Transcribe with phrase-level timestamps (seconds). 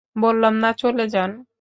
[0.15, 1.31] বললাম না চলে যান।